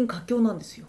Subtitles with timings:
[0.00, 0.86] 近佳境なんですよ。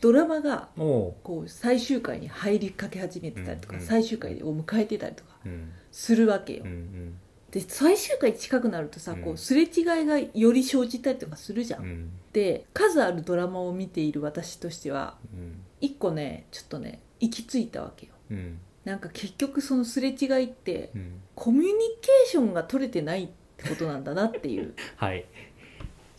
[0.00, 3.86] ドラマがこう最終回に入りかけ始めてたりとか、うんうん。
[3.86, 5.72] 最終回を迎えてたりとかうん。
[5.90, 7.18] するわけよ、うんうん。
[7.50, 9.22] で最終回近くなるとさ、うん。
[9.22, 9.68] こうすれ違い
[10.04, 12.10] がより生じたりとかするじゃん、うん。
[12.32, 15.62] で数あるドラマを見ている私としてはうん。
[15.80, 18.12] 一個ねちょっとね行き着いたわけよ。
[18.30, 18.58] うん。
[18.84, 21.20] なんか結局そのすれ違いってうん。
[21.34, 21.70] コミュニ
[22.02, 24.74] ケーションが取れてないってことなんだなっていう。
[24.96, 25.24] はい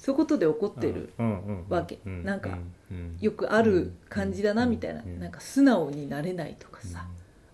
[0.07, 1.11] そういうことで起こってる
[1.67, 2.57] わけうんなんか
[2.89, 5.01] うんよくある感じだなみたいな。
[5.01, 7.05] うんなんか素直になれないとかさ。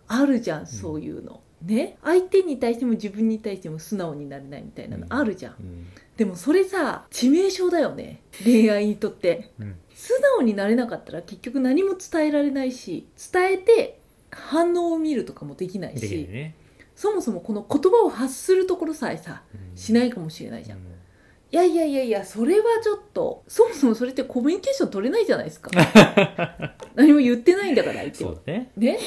[0.08, 1.42] あるじゃんそういうの。
[1.64, 1.98] ね？
[2.04, 5.56] 相手に対しても自分に対しても素直になれないみたいなのあるじゃん。
[5.60, 5.88] うん。
[6.16, 8.22] でもそれさ致命傷だよね。
[8.44, 9.50] 恋愛にとって。
[9.60, 9.76] うん。
[9.96, 16.28] 素直になれなかったら結局何も伝えられないし伝えて反応を見るとかもできないし。
[16.30, 16.54] ね。
[16.96, 19.42] そもそもこの言葉を発するところさえさ
[19.74, 20.78] しないいかもしれないじゃん、
[21.54, 25.70] いやいやいやいやそれはちょっとそもそもそれってコミュニケーション取れないじゃないですか。
[26.96, 28.32] 何も言ってないんだから相手は。
[28.32, 28.72] そうだね。
[28.76, 28.96] ね。
[28.96, 29.00] っ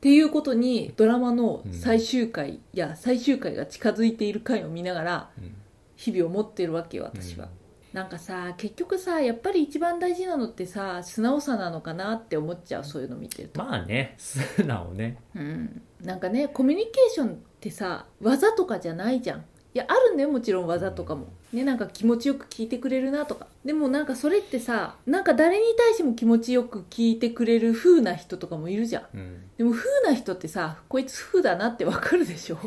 [0.00, 5.54] ていうことにドラマの最終回や最終回が近づいている回を見ながらうん。
[5.96, 7.48] 日々を持ってるわけよ私は、
[7.92, 15.16] なんかさ結局さやっぱり一番大事なのってさ素直さなのかなって思っちゃうそういうの見てると、まあね素直ね。
[15.34, 19.44] うん、なんかねコミュニケーションってさ技とかじゃないじゃん
[19.76, 21.26] いやあるんだよもちろん技とかも。
[21.52, 23.46] ねなんか気持ちよく聞いてくれるなとか。
[23.62, 29.04] でもなんかそれってさなんか誰に対しても気持ちよく聞いてくれる風な人とかもいるじゃん。
[29.12, 29.42] うん。
[29.58, 32.58] でも風な人ってさこいつ風だなってわかるでしょ？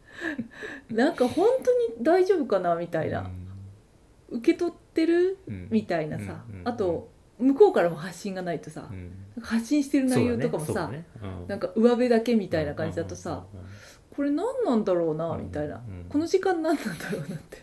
[0.92, 3.30] なんか本当に大丈夫かなみたいな。
[4.28, 5.38] 受け取ってる？
[5.48, 5.68] うん。
[5.70, 8.90] みたいなさ、うんうんあと向こうからも発信がないとさ、
[9.40, 10.98] 発信してる内容とかもさ、ね。
[10.98, 11.04] ね。
[11.22, 11.46] うん。
[11.46, 13.68] なんか上辺だけみたいな感じだとさ、うんうんうん
[14.18, 15.44] これ何なんだろうなうん。
[15.44, 16.06] みたいな、うん。
[16.08, 17.62] この時間何なんだろうなって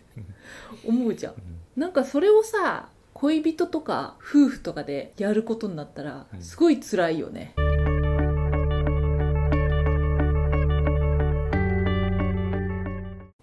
[0.88, 1.34] 思うじゃん。
[1.34, 1.40] うん。
[1.76, 6.42] なんかそれをさ恋人とか夫婦とかでやることになったらうん。
[6.42, 7.56] すごい辛いよね、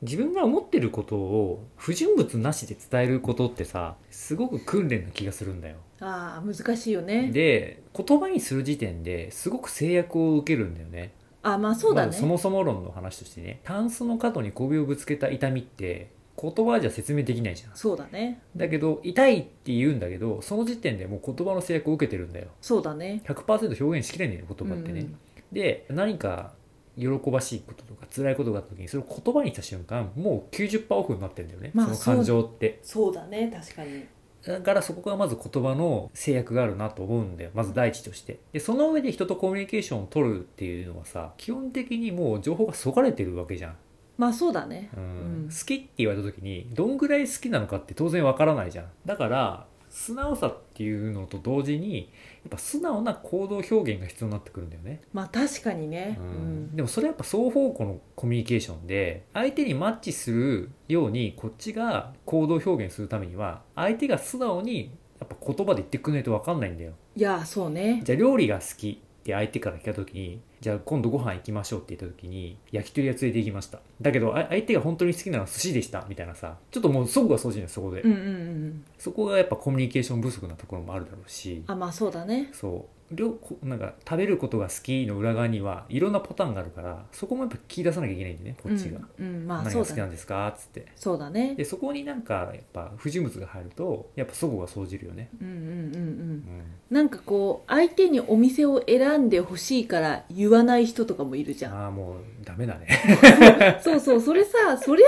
[0.01, 5.77] 自分が思ってることを不純物なしで伝えることってさすごく訓練な気がするんだよ。
[6.01, 7.31] ああ難しいよね。
[7.31, 16.11] で言葉にする時点ですごく制約を受けるんだよねあまあそうだね、まずそもそも論の話としてねタンスの角に首をぶつけた痛みって
[16.41, 17.77] 言葉じゃ説明できないじゃん。
[17.77, 18.41] そうだね。
[18.57, 22.49] だけど痛いって言うんだけどその時点でもう言葉の制約を受けてるんだよ。
[22.61, 23.23] そうだね。
[23.27, 25.19] 100%表現しきれないよ言葉ってね、うん
[25.53, 26.53] で何か
[26.99, 32.81] 喜ばしいこととか辛いことがあった時にそれを言葉にした瞬間もう90%オフになってるんだよね、まあその感情って。
[32.83, 34.05] そうだね確かに
[34.47, 37.51] だからそこがまず言葉の制約があるなと思うんだよ。
[37.55, 38.41] まず第一として。
[38.53, 43.77] でその上で人とコミュニケーションを取るっていうのはさ基本的にもう情報がそがれてるわけじゃん、
[44.19, 44.91] まあそうだね。
[44.97, 45.03] うん。
[45.03, 45.07] う
[45.47, 45.49] ん。
[45.49, 48.87] 好きって言われた時にどんぐらい好きなのかって当然わからないじゃん。
[49.07, 55.03] だから素直さっていうのと同時にやっぱ素直な行動表現が必要になってくるんだよね。
[55.13, 56.17] まあ確かにね。
[56.19, 56.65] ううん。
[56.73, 66.93] ん、でもそれはやっぱ双方向のコミュニケーションで相手にマッチするようにこっちが行動表現するためには相手が素直にやっぱ言葉で言ってくれないと分かんないんだよ。
[67.15, 68.01] いやそうね。
[68.03, 73.81] じゃあ料理が好きって相手から聞いた時にじゃあ今度ご飯行きましょうって言った時に焼き鳥屋連れて行きました。
[74.01, 76.07] だけどあ相手が本当に好きなのは寿司でした。
[76.09, 76.57] みたいなさ。
[76.71, 81.65] ちょっともうそこがそうじゃないそこで、うんうんうんそこがやっぱコミュニケーション不足なところもあるだろうし。
[81.67, 82.51] あまあそうだね。
[82.53, 83.15] そう。
[83.15, 90.49] 両こなんか食べることが好きの裏側にはいろんなパターンがあるからそこもやっぱ聞き出さなきゃいけないんでねこっちが、うん、うん、まあ何が好きなんですか？
[90.49, 90.87] っつって。
[90.97, 91.55] そうだね。
[91.55, 95.69] でそこになんかやっぱ不純物が入るとやっぱ齟齬が生じるよね、うんうんうんうん。
[95.69, 96.45] うん、
[96.91, 101.75] なんかこう相手にお店を選んでほしいから言わない人とかもいるじゃん。
[101.75, 103.81] ああもうダメだね。
[103.83, 105.07] そうそうそれさそりゃ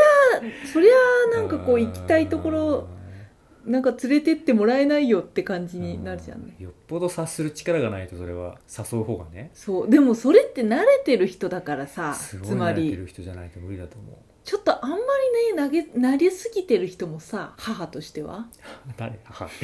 [0.66, 2.88] そりゃなんかこう行きたいところ
[3.64, 6.54] なんか連れてってもらえないよって感じになるじゃんね。
[6.58, 9.50] よっぽど察する力がないとそれは誘う方がね。
[9.54, 14.16] そうでもそれって慣れてる人だからさつまい慣れてりる人じゃないと無理だと思う。
[14.44, 15.02] ちょっとあんまり
[15.56, 18.46] ね投げ慣れすぎてる人もさ母としては。
[18.98, 19.18] 誰？
[19.24, 19.46] 母。
[19.46, 19.54] って、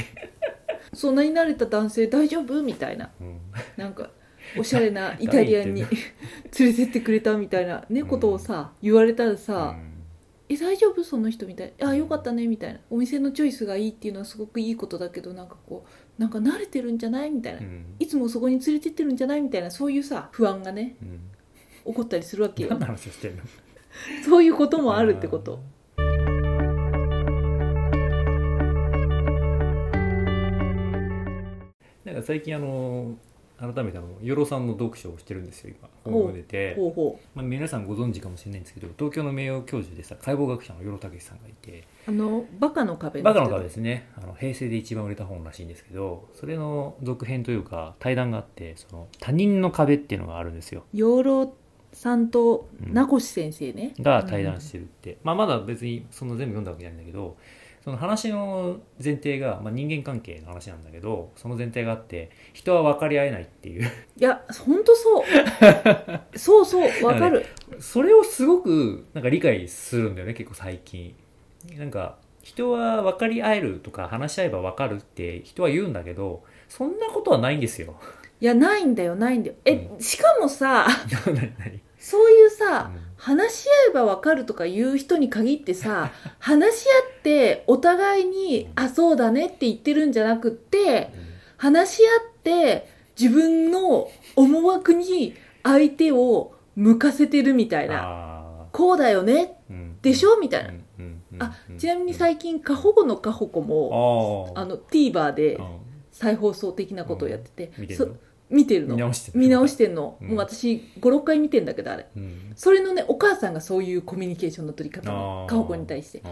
[0.94, 2.62] そんなに慣れた男性大丈夫？
[2.62, 3.10] みたいな。
[3.20, 3.40] うん、
[3.76, 4.08] なんか
[4.58, 5.82] おしゃれな イタリアンに
[6.58, 9.76] 連れてってくれたみたいなねことをさ言われたらさ、
[10.48, 11.04] え大丈夫？
[11.04, 11.90] その人みたいな。
[11.90, 12.80] あよかったねみたいな。
[12.90, 17.30] お店のチョイスがいいっていうのはすごくいいことだけどなんかこうなんか慣れてるんじゃない？
[17.30, 17.84] みたいな、うん。
[18.00, 19.40] いつもそこに連れてってるんじゃない？
[19.42, 19.70] みたいな。
[19.70, 21.92] そういうさ不安がねうん。
[21.92, 22.70] 起こったりするわけよ。
[24.24, 25.60] そういうこともあるってこと。
[32.04, 33.16] なんか最近あの
[33.60, 35.88] 改めてあの与呂さんの読書をしてるんですよ今。
[36.02, 41.84] 本を出て、ほうほまあ、皆さんご存知かもしれないんですけど東京の名誉教授でさ解剖学者の与呂武さんがいて。
[42.08, 44.08] うあのバカの壁バカの壁ですね。
[44.16, 50.84] あの平成で一番売れた本らしいんですけどそれの続編というか対談があってその他人の壁っていうのがあるんですよ。
[50.94, 51.52] 養老
[51.92, 57.36] さんとうん名越先生ね、が対談してるって、まあ、まだ別にその全部読んだわけじゃないんだけど
[57.84, 63.84] その話の前提が、まあ、人間関係の話なんだけどその前提があって人は分かり合えないっていう。
[63.84, 65.24] いやほんとそう。
[66.38, 67.46] そうそうわかる。
[67.78, 71.14] それをすごくなんか理解するんだよね結構最近。
[71.78, 77.96] なんか人は分かり合えるとか話し合えば分かるって人は言うんだけどそんなことはないんですよ。
[78.40, 79.56] いやないんだよないんだよ。
[79.64, 80.86] え、うしかもさ
[81.26, 83.00] 何何そういうさ、うん。
[83.20, 86.10] 話し合えばわかるとか言う人に限ってさ
[86.40, 91.10] 話し合ってお互いに「あそうだね」って言ってるんじゃなくって
[91.58, 92.88] 話し合って
[93.20, 97.96] 自分の思惑に相手を向かせてるみたいな。
[97.98, 100.38] あこうだよねーうんでしょ？
[100.40, 100.84] みたいな、うん。
[100.98, 101.22] うん。
[101.34, 101.42] うん。
[101.42, 101.76] あうん。
[101.78, 105.66] ちなみに最近過保護の過保護もあの TVer でうん。
[106.10, 108.14] 再放送的なことをやってて、そ見てるの？
[108.50, 108.94] 見てるの。
[108.94, 109.38] 見直してる。
[109.38, 110.28] 見直してんの、うん。
[110.28, 112.06] もう私56回見てんだけどあれ。
[112.16, 112.52] うん。
[112.56, 115.10] それのねお母さんがそういうコミュニケーションの取り方。
[115.10, 115.48] のあー。
[115.48, 116.22] かほこに対して。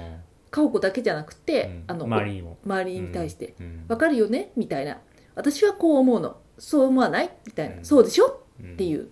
[0.51, 1.85] かほこだけじゃなくて、うん。
[1.89, 2.59] あの周りにも。
[2.65, 3.55] 周りに対して。
[3.61, 4.99] うん「わかるよね?」みたいな
[5.35, 6.37] 「私はこう思うの。
[6.59, 7.85] そう思わない?」みたいな「うん。
[7.85, 8.43] そうでしょ?
[8.61, 8.73] うん。
[8.73, 9.03] っていう。
[9.03, 9.09] ん。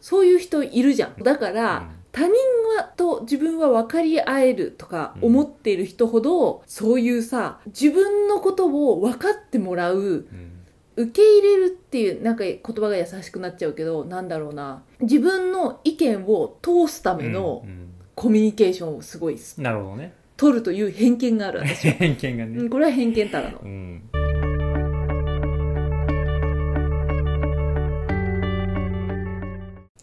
[0.00, 1.22] そういう人いるじゃん。
[1.22, 2.32] だから、他人
[2.76, 10.49] はと自分は分かり合えるとかうん思っている人ほど、そういうさ自分のことを分かってもらううん
[10.96, 14.82] 受け入れるっていうなんか言葉が優しくなっちゃうけどなんだろうな。
[15.00, 20.12] 自分の意見を通すためのうんコミュニケーションをすごいうんなるほどね。
[20.36, 22.58] 取るという偏見がある私は、偏見がね。
[22.58, 23.58] うん、これは偏見たらの。
[23.58, 24.02] うん。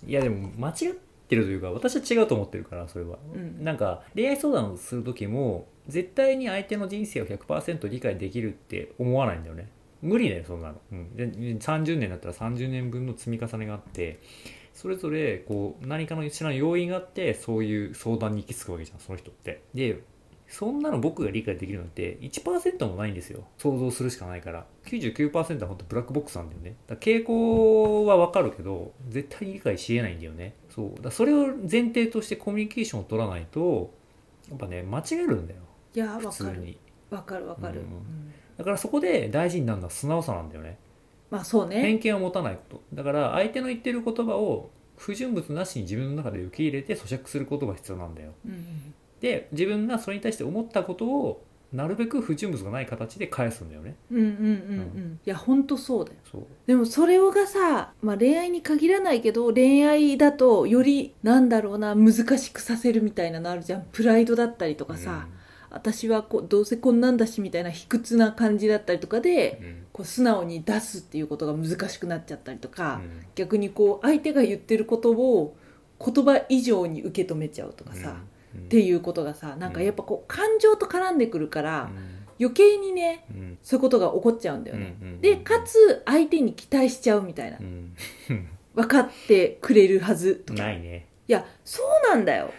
[0.07, 0.75] いやでも間違っ
[1.27, 3.63] てるというか私は違うと思ってるからそれは、うん。
[3.63, 9.69] なんか恋愛相談をする時も絶対に相手の人生を100%理解できるって思わないんだよね
[10.01, 14.19] 無理だよそんなの、うん、で30年だったら30年分の積み重ねがあって
[14.73, 19.63] それぞれこう何かの知らない要因があってそういう相談に行き着くわけじゃんその人って。
[19.73, 20.01] で
[20.49, 23.43] そんなの僕が理解できるのって1%もないんですよ。
[23.57, 24.65] 想像するしかないから。
[24.85, 26.75] 99%は本当ブラックボックスなんだよね。
[26.87, 30.53] だ傾向はわかるけど絶対に理解しえないんだよね。
[30.69, 31.01] そう。
[31.01, 33.93] だそれを前提としてコミュニケーションを取らないと
[34.49, 35.59] やっぱね間違えるんだよ。
[35.95, 36.55] いや普分かる。
[36.55, 36.77] 通に。
[37.09, 37.85] 分かる分かる、うん。
[37.85, 40.77] うんだからそこで大事になるのは素直さなんだよね。
[41.29, 41.81] まあそうね。
[41.81, 42.81] 偏見を持たないこと。
[42.93, 48.31] だから相手の言ってる言葉を不純物なしに自分の中で受け入れて咀嚼することが必要なんだよ。
[48.45, 51.43] うんうんで自分がそれに対して思ったことを
[51.73, 53.95] なるべく不純物がない形で返すんだよね。
[54.11, 54.33] うんうんうんう
[54.83, 55.19] ん。
[55.25, 56.47] いや本当そうだよ。
[56.65, 63.85] でもそれをがさ、まあ、恋愛に限らないけど恋愛だとよりなんだろうな難しくさせるみたいなのあるじゃん。
[63.91, 65.27] プライドだったりとかさ、
[65.69, 69.83] 私はこうどうせこんなんだしみたいな卑屈な感じだったりとかでうん。
[69.93, 73.25] こう素直に出すっていうことが難しくなっちゃったりとか、うん。
[73.35, 75.55] 逆にこう相手が言ってることを
[75.99, 78.17] 言葉以上に受け止めちゃうとかさ、
[78.55, 78.61] うん。
[78.65, 82.17] っていうことがさなんかやっぱこう感情と絡んでくるから、うん。
[82.39, 83.57] 余計にねうん。
[83.63, 84.95] そういうことが起こっちゃうんだよね。
[85.01, 85.21] うん。
[85.21, 87.57] でかつ相手に期待しちゃうみたいな。
[87.59, 87.93] うん。
[88.75, 90.63] 分かってくれるはずとか。
[90.63, 91.07] ないね。
[91.27, 92.53] いやそうなんだよ。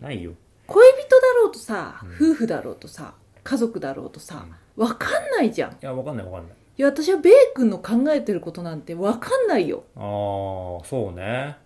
[0.00, 0.32] ないよ。
[0.66, 1.20] 恋人
[1.62, 2.32] さ、うん。
[2.32, 3.14] 夫婦だろうとさ
[3.44, 5.72] 家族だろうとさ分かんないじゃん。
[5.72, 6.56] いいやわかんないわかんない。
[6.82, 9.84] や私はベイ君の考えてることなんて分かんないよ。
[9.96, 11.56] ああそうね。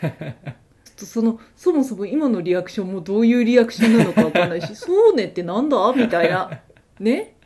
[0.02, 6.60] ちょっとそのそもそも今のリアクションもどういうリアクションなのか分かんないし そうねってなんだみたいな。
[6.98, 7.36] ね？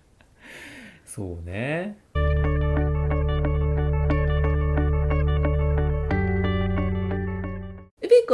[1.04, 1.98] そうね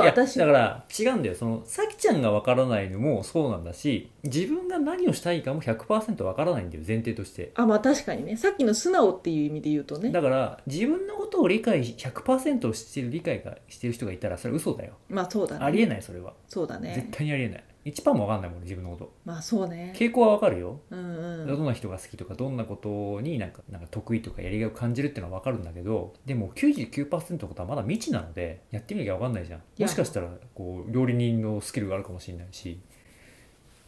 [0.01, 1.35] えベイ君いや私だから違うんだよ。
[1.35, 7.53] そのさきちゃんがわからないのもそうなんだし自分が何をしたいかも100%わからないんだよ前提として。
[7.55, 8.37] あまあ確かにね。
[8.37, 10.11] さっきの素直っていう意味で言うとね。
[10.11, 14.95] だから自分のことを理解し100%をしてる理解がしてる人がいたらそれは嘘だよ。
[15.09, 15.65] まあそうだね。
[15.65, 16.33] ありえないそれは。
[16.49, 19.13] そうだ絶ね対にありえない1%もわかんないもんね自分のこと。
[19.25, 19.93] まあそうね。
[19.97, 20.81] 傾向はわかるよ。
[20.91, 21.47] うんうん。
[21.49, 29.63] どんな人が好きとかどんなことになんかなんか得意とかやりがいを感じるっていうのは分かるんだけどでも99%のことはまだ未知なのでやってみなきゃ分かんないじゃん。
[29.79, 29.87] や。
[29.87, 32.81] もしかしたらこう料理人のスキルがあるかもしれないし。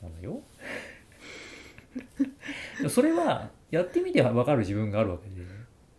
[0.00, 0.40] そうだよ。
[2.90, 5.46] それはやってみて分かる自分があるわけで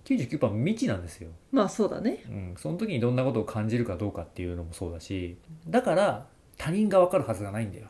[0.06, 2.24] 99%未知なんですよ、まあそうだね。
[2.28, 5.38] うん、その時にどんなことを感じるかどうかっていうのもそうだし。
[5.68, 7.88] だから他人が分かるはずがないんだよ。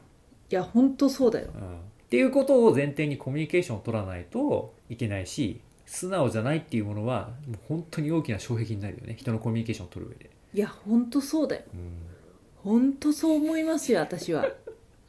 [0.49, 1.49] いや本当そうだよ。
[1.53, 1.77] うん。
[1.77, 9.15] っていうことを前提にコミュニケーションを取らないといけないし素直じゃないっていうものはもう本当に大きな障壁になるよね。
[9.17, 11.63] 人のコミュニケーションを取る上で、いやほんとそうだよ。
[11.73, 11.91] うん。
[12.63, 14.45] ほんとそう思いますよ私は。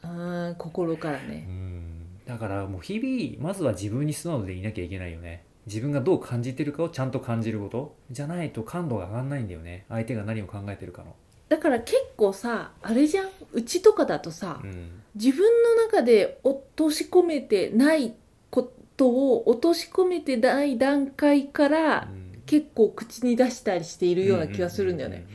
[0.03, 5.43] うん心からうねん、だからもう日々まずは自分に素直でいなきゃいけないよね。
[5.65, 7.95] 自分がどう感じてるかをちゃんと感じること。
[8.09, 9.85] じゃないと感度が上がんないんだよね。
[9.89, 11.15] 相手が何を考えてるかの、
[11.49, 13.29] だから結構さあれじゃん？
[13.53, 15.01] うちとかだとさ、うん。
[15.15, 15.45] 自分
[15.77, 18.13] の中で落とし込めてない
[18.51, 22.27] ことを落とし込めてない段階からうん。
[22.45, 25.27] 結構口に出したりしているような気がするんだよね、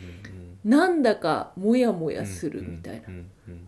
[0.64, 3.08] なんだかモヤモヤするみたいな、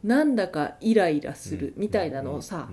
[0.02, 1.60] なんだかイライラすうん。
[1.60, 2.70] るみたいなのをさ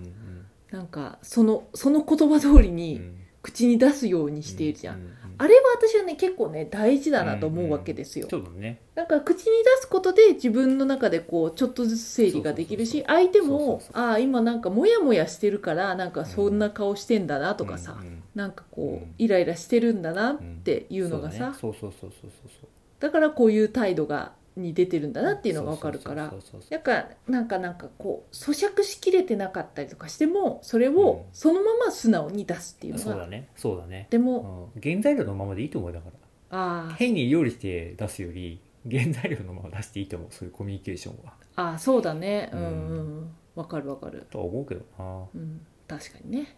[0.71, 2.75] なんかそのその言葉通りうん。
[2.77, 3.01] に
[3.41, 5.01] 口に出すようにしているじゃん、
[5.41, 8.79] あれは私はね結構ね大事だなと思うわけですよ、そうだね。
[8.93, 18.23] なんか口に出すことで自分の中でこうちょっとずつ整理ができるし相手もああ今なんかモヤモヤしてるからなんかそんな顔してんだなとかさ、うんうん。
[18.35, 22.31] なんかこうイライラしてるんだなっていうのがさ、そうだねそうそうそうそうそう
[22.61, 22.69] そう。
[22.99, 26.31] だからこういう態度がに出てるんだなっていうのが分かるから。
[26.69, 30.97] なんかなんかなんかこう咀嚼しきれてなかったりとかしてもそれうん。
[30.97, 33.49] をそのまま素直に出すっていうのが、そうだね。
[33.55, 34.07] そうだね。
[34.09, 34.81] でも、うん。
[34.81, 36.09] 原材料のままでいいと思うよだか
[36.51, 36.57] ら。
[36.89, 40.27] あ変に料理して出すより原材料のまま出していいと思う。
[40.31, 41.33] そういうコミュニケーションは。
[41.55, 42.49] あああそうだね。
[42.53, 42.59] うん。
[42.59, 43.35] ううんんうん。
[43.55, 44.27] 分かる分かる。
[44.29, 45.25] とは思うけどな。
[45.33, 45.65] うん。
[45.87, 46.57] 確かにね。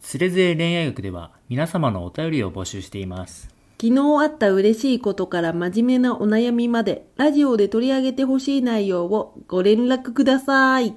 [0.00, 10.96] つれづれ恋愛学では皆様のお便りを募集しています昨日あった嬉しいことから真面目なお悩みまでラジオで取り上げてほしい内容をご連絡ください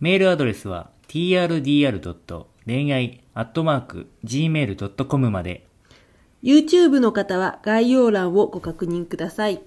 [0.00, 2.46] メールアドレスは trdr.
[2.66, 3.20] 恋愛
[4.24, 5.66] .gmail.com まで
[6.42, 9.60] YouTube の方は概要欄をご確認ください